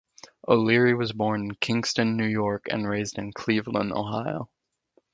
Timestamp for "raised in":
2.89-3.31